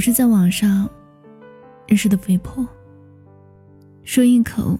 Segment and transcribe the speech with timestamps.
[0.00, 0.88] 我是在网上
[1.86, 2.66] 认识的肥婆，
[4.02, 4.78] 说一口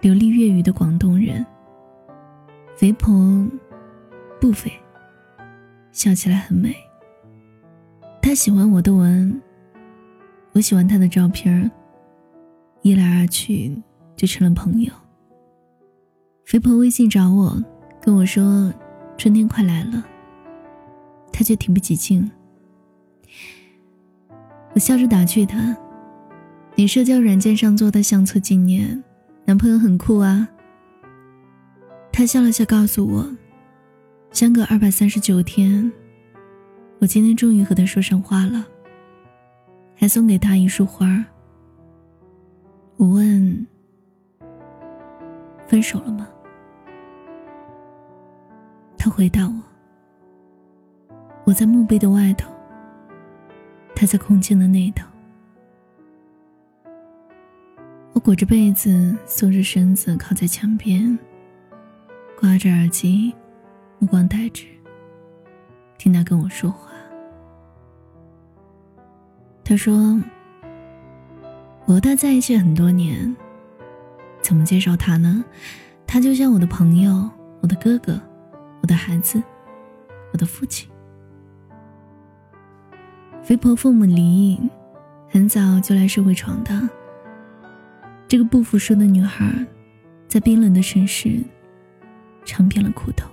[0.00, 1.44] 流利粤语的广东人。
[2.74, 3.46] 肥婆
[4.40, 4.72] 不肥，
[5.92, 6.74] 笑起来很美。
[8.22, 9.38] 她喜欢我的文，
[10.52, 11.70] 我喜欢她的照片
[12.80, 13.70] 一来二去
[14.16, 14.90] 就成了朋友。
[16.46, 17.62] 肥婆微信找我，
[18.00, 18.72] 跟我说
[19.18, 20.02] 春天快来了，
[21.30, 22.30] 她却提不起劲。
[24.80, 25.76] 笑着打趣他
[26.74, 29.04] ：“你社交软件上做的相册纪念，
[29.44, 30.48] 男朋友很酷啊。”
[32.10, 33.30] 他笑了笑，告诉我
[34.32, 35.92] ：“相隔二百三十九天，
[36.98, 38.66] 我今天终于和他说上话了，
[39.94, 41.24] 还送给他一束花。”
[42.96, 43.66] 我问
[45.68, 46.28] ：“分手了吗？”
[48.98, 49.54] 他回答我
[51.44, 52.50] ：“我在墓碑的外头。”
[54.00, 55.06] 他在空间的那头，
[58.14, 61.18] 我裹着被子，缩着身子靠在墙边，
[62.34, 63.34] 挂着耳机，
[63.98, 64.64] 目光呆滞，
[65.98, 66.90] 听他跟我说话。
[69.62, 70.18] 他说
[71.84, 73.36] ：“我和他在一起很多年，
[74.40, 75.44] 怎么介绍他呢？
[76.06, 77.28] 他就像我的朋友，
[77.60, 78.18] 我的哥哥，
[78.80, 79.42] 我的孩子，
[80.32, 80.89] 我的父亲。”
[83.42, 84.60] 肥婆父母离异，
[85.28, 86.88] 很早就来社会闯荡。
[88.28, 89.52] 这个不服输的女孩，
[90.28, 91.40] 在冰冷的城市
[92.44, 93.28] 尝遍了苦头。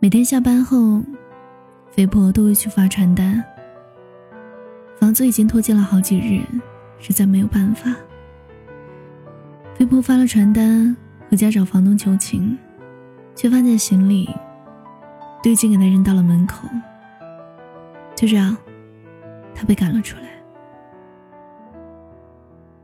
[0.00, 1.02] 每天下班后，
[1.92, 3.42] 肥婆都会去发传单。
[4.96, 6.42] 房子已经拖欠了好几日，
[6.98, 7.94] 实在没有办法。
[9.76, 10.94] 肥婆发了传单，
[11.30, 12.58] 回家找房东求情，
[13.34, 14.28] 却发现行李
[15.42, 16.68] 都已经给他扔到了门口。
[18.24, 18.56] 就这样，
[19.54, 20.24] 他被赶了出来。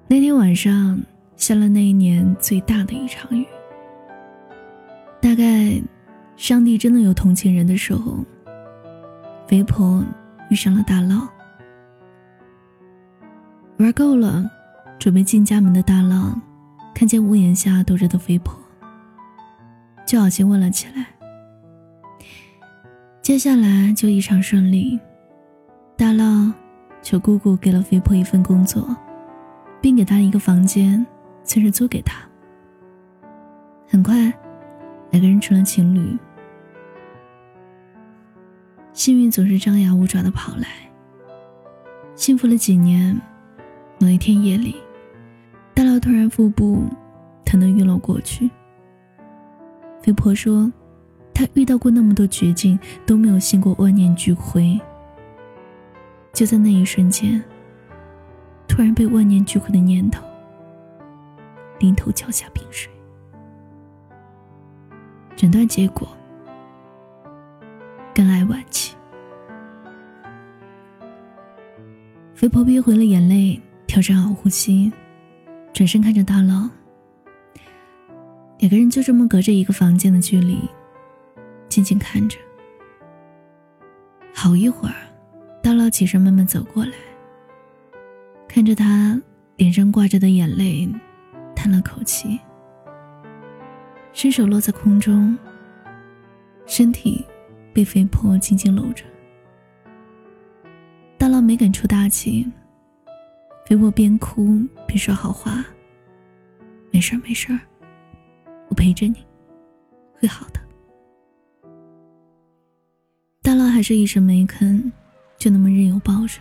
[0.06, 1.00] 那天晚上
[1.34, 3.46] 下了那一年最大的一场雨。
[5.18, 5.80] 大概，
[6.36, 8.18] 上帝真的有同情人的时候。
[9.48, 10.04] 肥婆
[10.50, 11.26] 遇上了大浪，
[13.78, 14.44] 玩够了，
[14.98, 16.38] 准备进家门的大浪，
[16.94, 18.54] 看见屋檐下躲着的肥婆，
[20.06, 21.06] 就好心问了起来。
[23.22, 25.00] 接下来就异常顺利。
[26.00, 26.50] 大浪
[27.02, 28.96] 求姑姑给了肥婆一份工作，
[29.82, 31.06] 并给她一个房间，
[31.44, 32.26] 算是租给她。
[33.86, 34.14] 很快，
[35.10, 36.16] 两个人成了情侣。
[38.94, 40.68] 幸运总是张牙舞爪的跑来。
[42.14, 43.14] 幸福了几年，
[43.98, 44.76] 某一天夜里，
[45.74, 46.82] 大浪突然腹部
[47.44, 48.48] 疼得晕了过去。
[50.00, 50.72] 肥婆说，
[51.34, 54.80] 她遇到过那么多绝境，都没有信过万念俱灰。
[56.32, 57.42] 就在那一瞬间，
[58.66, 60.24] 突然被万念俱灰的念头
[61.78, 62.90] 淋头浇下冰水。
[65.36, 66.08] 诊断结果：
[68.14, 68.94] 肝癌晚期。
[72.34, 74.90] 肥婆憋回了眼泪，调整好呼吸，
[75.74, 76.68] 转身看着大佬。
[78.58, 80.58] 两个人就这么隔着一个房间的距离，
[81.68, 82.38] 静静看着。
[84.34, 84.94] 好一会儿。
[85.80, 86.92] 大佬起身，慢慢走过来，
[88.46, 89.18] 看着他
[89.56, 90.86] 脸上挂着的眼泪，
[91.56, 92.38] 叹了口气，
[94.12, 95.38] 伸手落在空中，
[96.66, 97.24] 身体
[97.72, 99.06] 被肥婆紧紧搂着。
[101.16, 102.46] 大佬没敢出大气，
[103.64, 105.64] 肥婆边哭边说好话
[106.92, 107.60] ：“没事儿，没事儿，
[108.68, 109.16] 我陪着你，
[110.12, 110.60] 会好的。”
[113.40, 114.92] 大佬还是一声没吭。
[115.40, 116.38] 就那么任由抱着，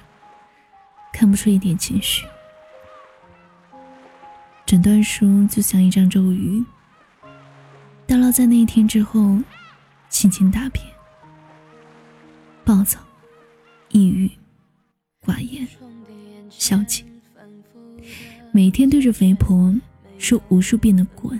[1.13, 2.25] 看不出一点情绪。
[4.65, 6.61] 诊断书就像一张咒语。
[8.05, 9.39] 大佬在那一天之后，
[10.09, 10.85] 心情大变，
[12.65, 12.99] 暴躁、
[13.87, 14.29] 抑郁、
[15.25, 15.65] 寡言、
[16.49, 17.05] 消极，
[18.51, 19.73] 每天对着肥婆
[20.17, 21.39] 说无数遍的“滚”。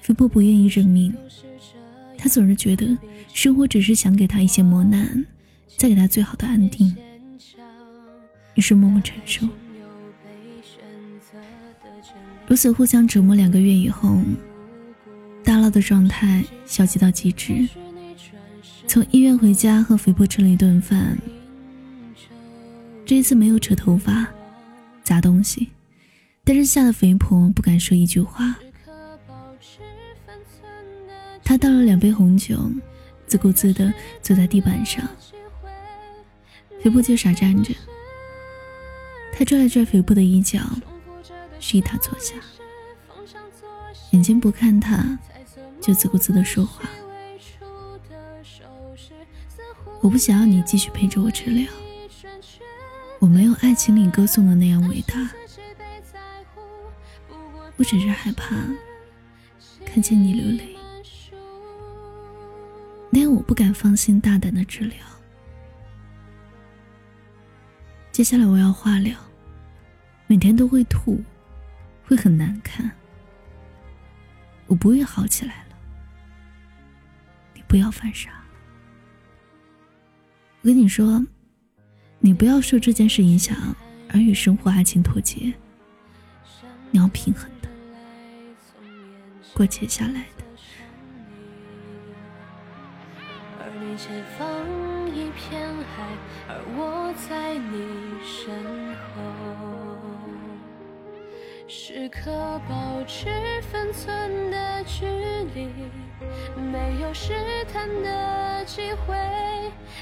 [0.00, 1.14] 肥婆不愿意认命。
[2.18, 2.96] 他总是觉得
[3.32, 5.24] 生活只是想给他一些磨难，
[5.76, 6.96] 再给他最好的安定，
[8.54, 9.46] 于是默默承受。
[12.46, 14.20] 如此互相折磨两个月以后，
[15.44, 17.68] 大佬的状态消极到极致。
[18.86, 21.18] 从医院回家和肥婆吃了一顿饭，
[23.04, 24.26] 这一次没有扯头发、
[25.02, 25.68] 砸东西，
[26.44, 28.56] 但是吓得肥婆不敢说一句话。
[31.46, 32.58] 他倒了两杯红酒，
[33.28, 35.08] 自顾自地坐在地板上，
[36.82, 37.72] 肥布就傻站着，
[39.32, 40.58] 他拽了拽肥布的衣角，
[41.60, 42.34] 示意他坐下，
[44.10, 45.16] 眼睛不看他，
[45.80, 46.90] 就自顾自的说话。
[50.00, 51.64] 我不想要你继续陪着我治疗，
[53.20, 55.30] 我没有爱情里歌颂的那样伟大，
[57.76, 58.56] 我只是害怕
[59.84, 60.75] 看见你流泪，
[63.16, 64.98] 那样我不敢放心大胆的治疗。
[68.12, 69.18] 接下来我要化疗，
[70.26, 71.18] 每天都会吐，
[72.04, 72.90] 会很难看，
[74.66, 75.76] 我不会好起来了，
[77.54, 78.28] 你不要犯傻。
[80.60, 81.24] 我跟你说，
[82.18, 83.56] 你不要受这件事影响
[84.10, 85.54] 而与生活、爱情脱节。
[86.90, 87.68] 你要平衡的
[89.54, 90.45] 过接下来的。
[93.96, 94.46] 前方
[95.08, 96.04] 一片海，
[96.48, 97.86] 而我在你
[98.22, 99.22] 身后，
[101.66, 103.26] 时刻保持
[103.72, 105.06] 分寸的距
[105.54, 105.70] 离，
[106.60, 107.32] 没有试
[107.72, 109.16] 探的机会。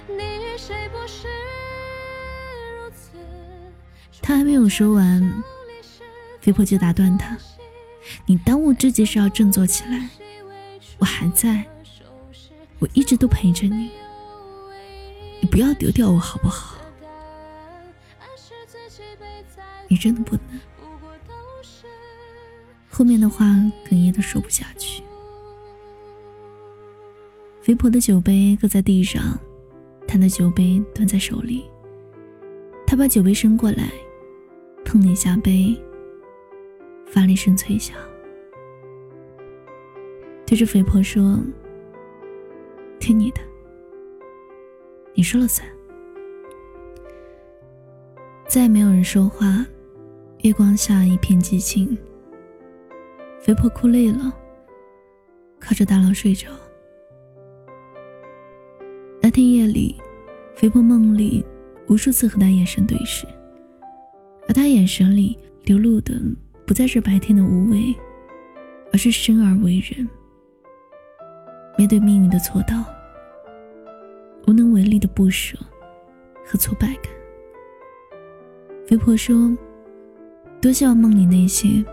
[0.09, 1.29] 你谁不是
[4.21, 5.43] 他还没有说完，
[6.41, 7.39] 肥婆就打断他
[8.27, 10.09] ：“你当务之急是要振作起来，
[10.99, 11.65] 我还在，
[12.85, 13.91] 我一直都陪着你，
[15.41, 16.77] 你不要丢掉我好不好？
[19.89, 20.61] 你真的不能。”
[22.91, 23.47] 后面的话
[23.89, 25.03] 哽咽的说不下去。
[27.63, 29.39] 肥婆的酒杯搁在地上。
[30.07, 31.65] 他的酒杯端在手里，
[32.87, 33.91] 他把酒杯伸过来，
[34.85, 35.75] 碰了一下杯，
[37.07, 37.97] 发了一声脆响，
[40.47, 41.41] 对着肥婆说
[43.05, 43.41] ：“听你的，
[45.13, 45.69] 你说了算。”
[48.49, 49.63] 再没有人说话，
[50.39, 51.99] 月光下一片寂静。
[53.43, 54.33] 肥婆哭累了，
[55.61, 56.49] 靠着大牢睡着。
[59.21, 59.95] 那天夜里。
[60.55, 61.45] 肥婆梦里
[61.89, 63.27] 无数次和他眼神对视，
[64.47, 66.15] 而他眼神里流露的
[66.65, 67.93] 不再是白天的无畏，
[68.93, 70.09] 而是生而为人，
[71.77, 72.85] 面对命运的错道，
[74.47, 75.59] 无能为力的不舍
[76.45, 77.13] 和挫败感。
[78.87, 79.57] 肥婆说
[80.61, 81.85] ：“多希望梦里那些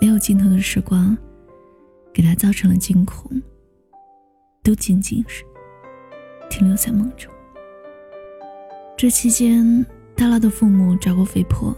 [0.00, 1.16] 没有尽头的时光，
[2.12, 3.30] 给他造成了惊恐，
[4.62, 5.44] 都仅仅是
[6.48, 7.30] 停留在梦中。”
[8.96, 9.84] 这期间，
[10.16, 11.76] 大佬的父母找过肥婆，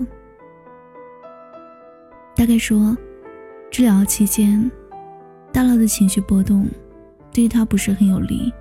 [2.34, 2.96] 大概说，
[3.70, 4.70] 治疗期间，
[5.52, 6.66] 大佬的情绪波动
[7.32, 8.52] 对他不是很有利。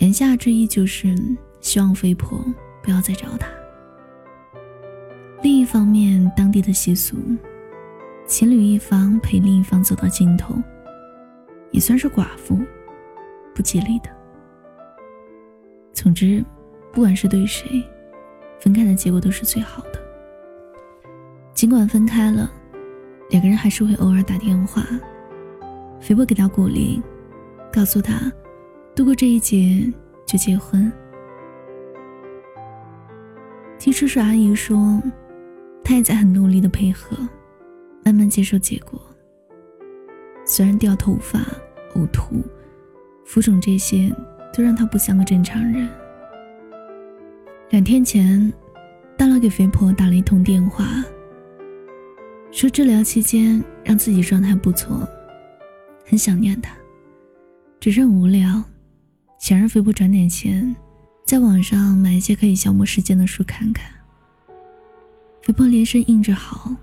[0.00, 1.16] 言下之意就是
[1.60, 2.44] 希望肥婆
[2.82, 3.48] 不要再找他。
[5.42, 7.16] 另一方面，当地的习俗，
[8.26, 10.54] 情侣一方陪另一方走到尽头，
[11.70, 12.58] 也算是寡妇，
[13.54, 14.10] 不吉利的。
[15.92, 16.44] 总之。
[16.92, 17.80] 不管是对谁，
[18.58, 20.00] 分开的结果都是最好的。
[21.54, 22.50] 尽管分开了，
[23.28, 24.84] 两个人还是会偶尔打电话。
[26.00, 27.00] 肥婆给他鼓励，
[27.72, 28.20] 告诉他，
[29.00, 29.90] 度过这一劫
[30.26, 30.92] 就结婚。
[33.78, 35.00] 听叔叔阿姨说，
[35.82, 37.16] 他也在很努力的配合，
[38.04, 39.00] 慢慢接受结果。
[40.44, 41.40] 虽然掉头发、
[41.94, 42.44] 呕吐、
[43.24, 44.14] 浮肿这些，
[44.52, 45.88] 都让他不像个正常人。
[47.70, 48.52] 两天前，
[49.16, 51.02] 大佬给肥婆打了一通电话，
[52.50, 55.08] 说治疗期间让自己状态不错，
[56.04, 56.76] 很想念她，
[57.80, 58.62] 只是无聊，
[59.40, 60.76] 想让肥婆转点钱，
[61.24, 63.90] 在网上买一些可以消磨时间的书看看。
[65.42, 66.76] 肥婆连声应着好。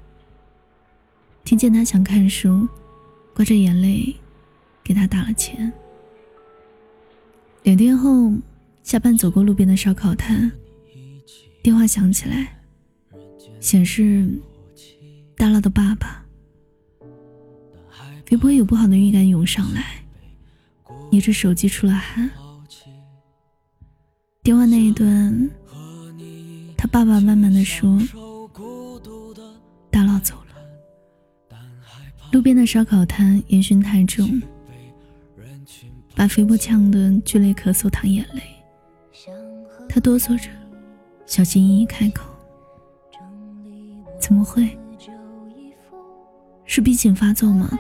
[1.44, 2.68] 听见他想看书，
[3.36, 4.14] 挂着眼泪，
[4.84, 5.72] 给他打了钱。
[7.62, 8.34] 两天后，
[8.82, 10.52] 下班走过路边的烧烤摊。
[11.62, 12.60] 电话响起来，
[13.60, 14.28] 显示
[15.36, 16.26] 大佬的爸爸。
[18.26, 20.04] 肥婆有不好的预感涌上来，
[21.12, 22.30] 捏着手机出了汗。
[24.48, 25.52] 电话那一端，
[26.78, 28.00] 他爸爸慢慢的说
[29.92, 31.58] ：“大佬走了。”
[32.32, 34.42] 路边的烧烤摊烟熏太重，
[36.16, 38.42] 把肥婆呛得剧烈咳嗽、淌眼泪。
[39.90, 40.50] 他哆嗦着。
[41.26, 42.24] 小心翼翼开口
[44.18, 44.80] ：“怎么会？
[46.64, 47.78] 是病情发作吗？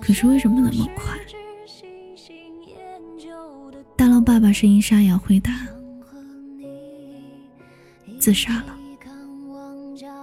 [0.00, 1.16] 可是为什么那么快？”
[4.38, 5.50] 爸爸声音沙哑回答
[8.20, 8.78] ：“自杀了，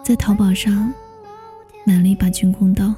[0.05, 0.93] 在淘宝上
[1.85, 2.95] 买了一把军工刀。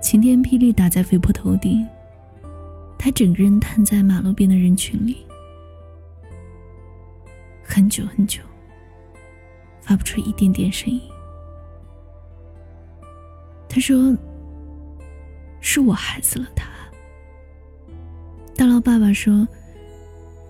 [0.00, 1.86] 晴天霹雳打在肥婆头顶，
[2.96, 5.25] 他整个人瘫在马路边的人群里，
[7.76, 8.40] 很久很久，
[9.82, 10.98] 发不出一点点声音。
[13.68, 14.16] 他说
[15.60, 16.66] ：“是我害死了他。”
[18.56, 19.46] 大佬爸爸说：“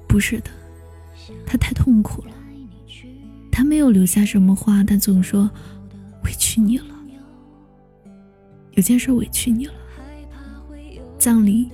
[0.06, 0.50] 不是的，
[1.45, 2.33] 他太痛苦了，
[3.50, 5.50] 他没有留下什么话，但总说
[6.23, 6.95] 委屈你了。”
[8.75, 9.75] 有件事委屈你了，
[11.18, 11.68] 葬礼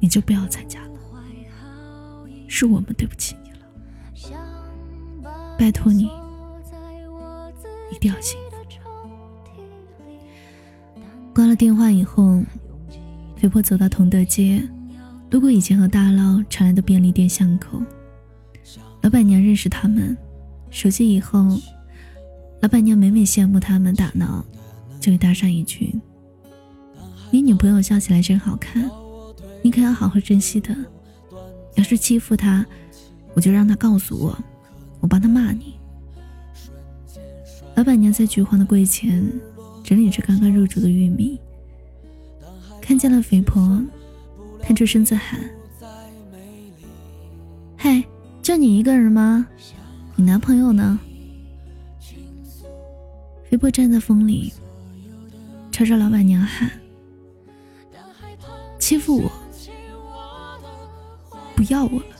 [0.00, 0.98] 你就不要参加了，
[2.48, 3.36] 是我们对不起，
[5.58, 6.04] 拜托你
[7.92, 8.56] 一定要幸福。
[11.34, 12.42] 挂了电话以后，
[13.36, 14.62] 肥婆走到同德街，
[15.30, 17.82] 路过以前和大佬常来的便利店巷口，
[19.02, 20.16] 老板娘认识他们，
[20.70, 21.44] 熟悉以后，
[22.60, 24.44] 老板娘每每羡慕他们打闹，
[25.00, 25.94] 就会搭上一句。
[27.30, 28.88] 你女朋友笑起来真好看，
[29.62, 30.74] 你可要好好珍惜她。
[31.74, 32.64] 要是欺负她，
[33.34, 34.38] 我就让她告诉我，
[35.04, 35.78] 我帮他骂你。
[37.74, 39.22] 老板娘在橘黄的柜前
[39.82, 41.38] 整理着刚刚入煮的玉米，
[42.80, 43.84] 看见了肥婆，
[44.62, 45.38] 探出身子喊
[47.76, 48.02] ：“嘿，
[48.40, 49.46] 就你一个人吗？
[50.16, 50.98] 你男朋友呢？”
[53.50, 54.54] 肥婆站在风里，
[55.70, 56.70] 朝着老板娘喊。
[58.78, 59.30] 欺负我，
[61.54, 62.13] 不要我了。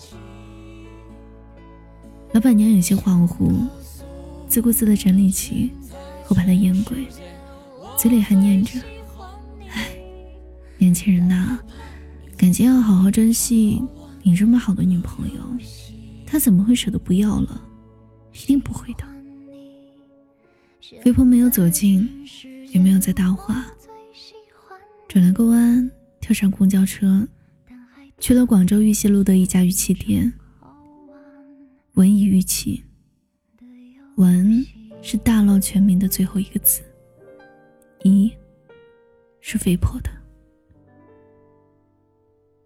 [2.35, 3.53] 老板娘有些恍惚，
[4.49, 5.71] 自顾自的整理起
[6.25, 7.07] 后排的烟鬼，
[7.97, 8.81] 嘴里还念着
[9.71, 9.97] ：“哎，
[10.77, 11.57] 年轻人呐，
[12.37, 13.81] 感情要好好珍惜。
[14.25, 15.41] 你这么好的女朋友，
[16.27, 17.61] 她怎么会舍得不要了？
[18.33, 19.05] 一定不会的。”
[21.05, 22.09] 肥婆没有走近，
[22.73, 23.65] 也没有再搭话，
[25.07, 25.89] 转了个弯。
[26.21, 27.29] 跳上公交车，
[28.19, 30.33] 去了广州玉溪路的一家玉器店。
[31.95, 32.83] 文艺玉器，
[34.17, 34.67] 文
[35.01, 36.83] 是大佬全名的最后一个字，
[38.03, 38.33] 一
[39.41, 40.11] 是肥婆的。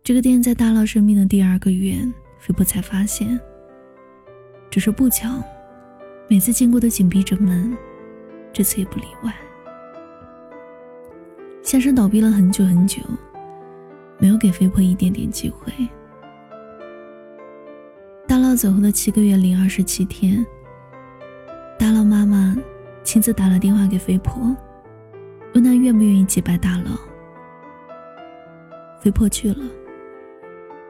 [0.02, 1.99] 这个店在大佬生病的第二个月，
[2.38, 3.38] 肥婆才发现。
[4.70, 5.42] 只是不巧，
[6.26, 7.76] 每次经过都紧闭着门，
[8.50, 9.35] 这次也不例外。
[11.62, 13.02] 先生倒闭了很久很久。
[14.18, 15.73] 没有给肥婆一点点机会。
[18.49, 20.43] 大佬走后的七个月零二十七天，
[21.78, 22.57] 大佬妈妈
[23.05, 24.57] 亲自打了电话给肥婆，
[25.52, 26.99] 问她愿不愿意祭拜大佬。
[29.02, 29.62] 肥婆去了，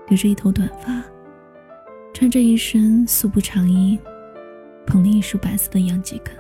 [0.07, 1.03] 留着一头短发，
[2.15, 3.99] 穿着一身素布长衣，
[4.87, 6.33] 捧了一束白色的洋桔梗，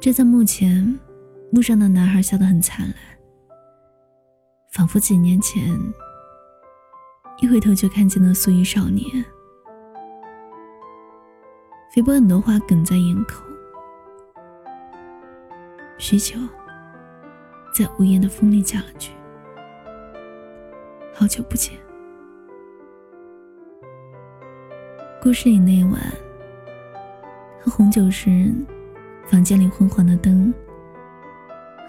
[0.00, 0.98] 站在墓前，
[1.52, 2.96] 墓上的男孩笑得很灿烂。
[4.72, 5.78] 仿佛几年前，
[7.40, 9.06] 一回头就看见了素衣少年。
[11.92, 13.44] 肥波很多话哽在咽口，
[15.98, 16.38] 许久，
[17.74, 19.10] 在无言的风里加了句
[21.12, 21.78] ：“好久不见。”
[25.20, 26.00] 故事里那晚，
[27.60, 28.50] 喝红酒时，
[29.26, 30.50] 房间里昏黄的灯，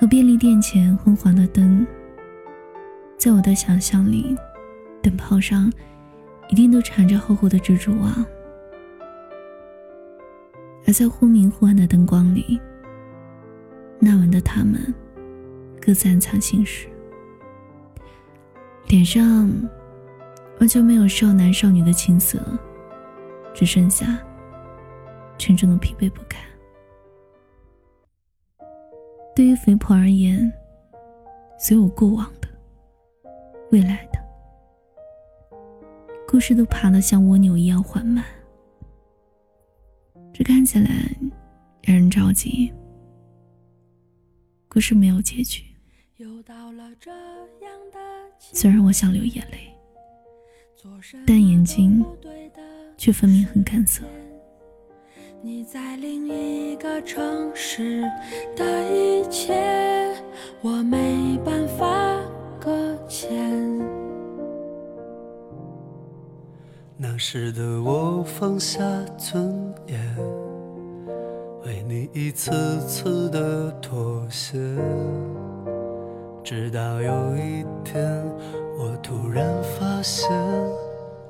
[0.01, 1.87] 和便利店前昏黄的灯。
[3.17, 4.35] 在我的想象里，
[5.01, 5.71] 灯泡上
[6.49, 8.25] 一定都缠着厚厚的蜘蛛网，
[10.85, 12.59] 而在忽明忽暗的灯光里，
[13.99, 14.93] 那晚的他们
[15.81, 16.87] 各自暗藏心事，
[18.87, 19.49] 脸上
[20.59, 22.39] 完全没有少男少女的青涩，
[23.53, 24.19] 只剩下
[25.37, 26.41] 沉重的疲惫不堪。
[29.35, 30.51] 对于肥婆而言，
[31.57, 32.47] 所有过往的。
[33.71, 34.19] 未来的
[36.27, 38.23] 故事都爬得像蜗牛一样缓慢，
[40.33, 40.89] 这看起来
[41.83, 42.73] 让人着急。
[44.67, 45.63] 故事没有结局，
[48.39, 49.71] 虽然我想流眼泪，
[51.27, 52.03] 但眼睛
[52.97, 54.03] 却分明很干涩。
[55.43, 58.01] 你在另一个城市
[58.55, 59.53] 的一切，
[60.61, 62.19] 我没办法。
[62.59, 64.02] 搁浅。
[66.95, 68.79] 那时的我放下
[69.17, 69.99] 尊严，
[71.65, 74.57] 为你一次次的妥协，
[76.43, 78.23] 直到有一天，
[78.77, 80.29] 我突然发现，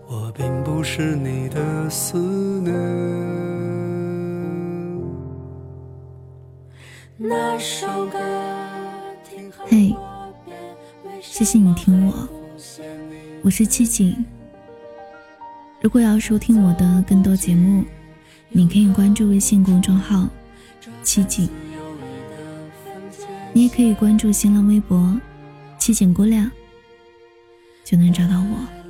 [0.05, 2.74] 我并不是你的思念。
[7.17, 8.20] 那首歌
[9.65, 9.96] 嘿，
[11.22, 12.27] 谢谢你听我，
[13.43, 14.24] 我是七景。
[15.83, 17.83] 如果要收听我的更多节目，
[18.47, 20.29] 你可以关注微信公众号
[21.03, 21.49] “七景”，
[23.51, 25.19] 你也可以关注新浪微博
[25.77, 26.49] “七景姑娘”，
[27.83, 28.82] 就能找到我。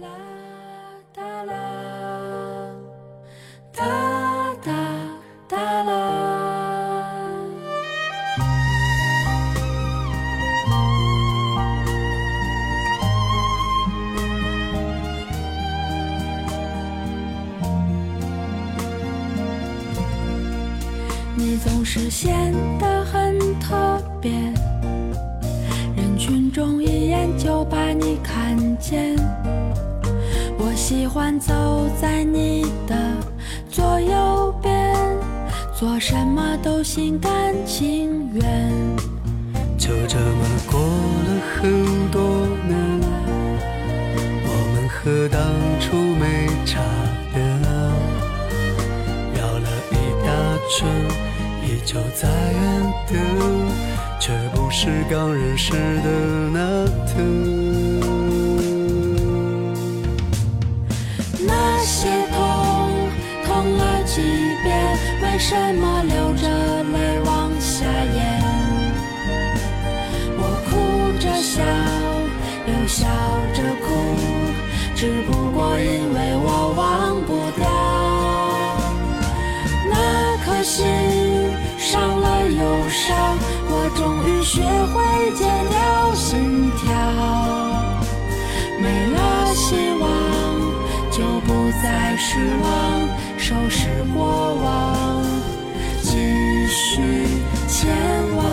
[22.13, 24.32] 显得很特别，
[25.96, 29.15] 人群中一眼就把你看见。
[30.60, 31.51] 我喜欢走
[32.00, 32.96] 在你的
[33.67, 34.96] 左右边，
[35.74, 38.43] 做什么都心甘情愿。
[39.75, 42.22] 就这么过了很多
[42.67, 42.77] 年，
[44.46, 45.41] 我们和当
[45.82, 46.79] 初没差
[47.34, 47.41] 别，
[49.36, 49.93] 绕了一
[50.24, 50.29] 大
[50.70, 51.23] 圈。
[51.85, 53.13] 就在原地，
[54.19, 56.09] 却不是刚认识的
[56.53, 57.13] 那天。
[61.45, 61.51] 那
[61.83, 63.09] 些痛
[63.45, 64.21] 痛了几
[64.63, 66.03] 遍，为什么
[89.53, 90.09] 希望
[91.11, 95.24] 就不再失望收拾过往
[96.01, 96.18] 继
[96.68, 97.01] 续
[97.68, 97.96] 前
[98.35, 98.46] 往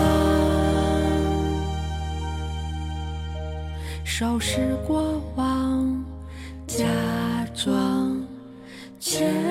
[4.03, 6.05] 收拾过往
[6.67, 6.85] 假
[7.55, 8.15] 装
[8.99, 9.50] 前